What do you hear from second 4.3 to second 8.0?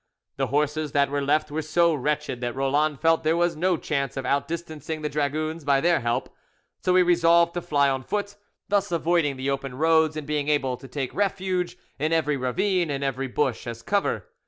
distancing the dragoons by their help, so he resolved to fly